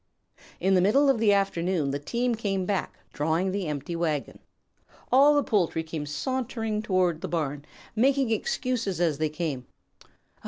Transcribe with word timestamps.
In 0.59 0.73
the 0.73 0.81
middle 0.81 1.11
of 1.11 1.19
the 1.19 1.31
afternoon 1.31 1.91
the 1.91 1.99
team 1.99 2.33
came 2.33 2.65
back 2.65 2.97
drawing 3.13 3.51
the 3.51 3.67
empty 3.67 3.95
wagon. 3.95 4.39
All 5.11 5.35
the 5.35 5.43
poultry 5.43 5.83
came 5.83 6.07
sauntering 6.07 6.81
toward 6.81 7.21
the 7.21 7.27
barn, 7.27 7.65
making 7.95 8.31
excuses 8.31 8.99
as 8.99 9.19
they 9.19 9.29
came. 9.29 9.67